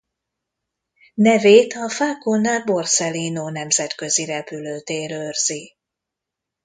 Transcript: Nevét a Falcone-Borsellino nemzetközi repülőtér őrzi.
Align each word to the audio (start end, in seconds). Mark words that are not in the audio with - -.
Nevét 1.13 1.73
a 1.73 1.89
Falcone-Borsellino 1.89 3.49
nemzetközi 3.49 4.25
repülőtér 4.25 5.11
őrzi. 5.11 5.75